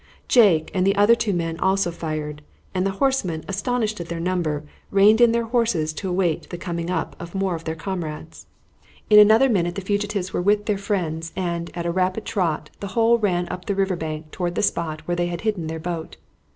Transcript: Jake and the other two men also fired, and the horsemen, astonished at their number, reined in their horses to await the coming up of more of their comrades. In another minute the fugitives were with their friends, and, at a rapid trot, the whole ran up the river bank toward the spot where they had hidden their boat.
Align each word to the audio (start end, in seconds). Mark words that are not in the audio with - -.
Jake 0.27 0.71
and 0.73 0.83
the 0.83 0.95
other 0.95 1.13
two 1.13 1.31
men 1.31 1.59
also 1.59 1.91
fired, 1.91 2.41
and 2.73 2.87
the 2.87 2.97
horsemen, 2.97 3.45
astonished 3.47 4.01
at 4.01 4.09
their 4.09 4.19
number, 4.19 4.63
reined 4.89 5.21
in 5.21 5.31
their 5.31 5.43
horses 5.45 5.93
to 5.93 6.09
await 6.09 6.49
the 6.49 6.57
coming 6.57 6.89
up 6.89 7.15
of 7.19 7.35
more 7.35 7.53
of 7.53 7.65
their 7.65 7.75
comrades. 7.75 8.47
In 9.11 9.19
another 9.19 9.47
minute 9.47 9.75
the 9.75 9.81
fugitives 9.81 10.33
were 10.33 10.41
with 10.41 10.65
their 10.65 10.79
friends, 10.79 11.31
and, 11.35 11.69
at 11.75 11.85
a 11.85 11.91
rapid 11.91 12.25
trot, 12.25 12.71
the 12.79 12.87
whole 12.97 13.19
ran 13.19 13.47
up 13.49 13.65
the 13.65 13.75
river 13.75 13.95
bank 13.95 14.31
toward 14.31 14.55
the 14.55 14.63
spot 14.63 15.01
where 15.01 15.15
they 15.15 15.27
had 15.27 15.41
hidden 15.41 15.67
their 15.67 15.77
boat. 15.79 16.17